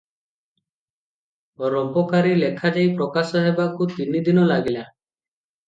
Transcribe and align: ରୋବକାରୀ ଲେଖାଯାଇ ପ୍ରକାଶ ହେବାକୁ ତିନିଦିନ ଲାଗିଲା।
ରୋବକାରୀ 1.73 2.33
ଲେଖାଯାଇ 2.41 2.89
ପ୍ରକାଶ 2.97 3.45
ହେବାକୁ 3.47 3.91
ତିନିଦିନ 3.95 4.51
ଲାଗିଲା। 4.55 4.89